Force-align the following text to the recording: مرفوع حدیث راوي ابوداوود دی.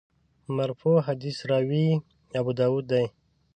مرفوع 0.57 0.97
حدیث 1.07 1.37
راوي 1.49 1.87
ابوداوود 2.39 2.85
دی. 2.91 3.05